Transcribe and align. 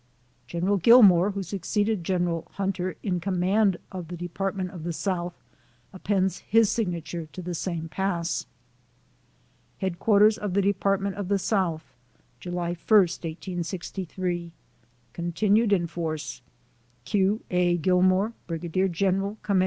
General 0.47 0.77
Gillman, 0.77 1.33
who 1.33 1.43
succeeded 1.43 2.03
General 2.03 2.47
Hunter 2.53 2.95
in 3.03 3.19
command 3.19 3.77
of 3.91 4.07
the 4.07 4.17
Department 4.17 4.71
of 4.71 4.83
the 4.83 4.93
South, 4.93 5.35
ap 5.93 6.05
pends 6.05 6.39
his 6.39 6.71
signature 6.71 7.27
to 7.33 7.39
the 7.39 7.53
same 7.53 7.87
pass. 7.87 8.47
HEADQUARTERS 9.77 10.39
OF 10.39 10.55
THE 10.55 10.63
DEPARTMENT 10.63 11.15
OF 11.17 11.27
THE 11.27 11.37
SOUTH, 11.37 11.93
July 12.39 12.69
1, 12.69 12.73
1863. 12.89 14.51
Continued 15.13 15.71
in 15.71 15.85
force. 15.85 16.41
I. 17.13 17.37
A. 17.51 17.77
GILLMAN, 17.77 18.33
Brig. 18.47 18.91
Gen. 18.91 19.37
Com. 19.43 19.59